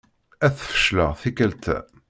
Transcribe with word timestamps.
Ad 0.45 0.53
tfecleḍ 0.55 1.11
tikkelt-a. 1.21 1.77